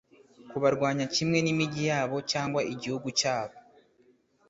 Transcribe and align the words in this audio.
kubarwanya 0.49 1.05
kimwe 1.15 1.37
n'imigi 1.41 1.81
yabo 1.89 2.17
cyangwa 2.31 2.61
igihugu 2.73 3.07
cyabo 3.19 3.55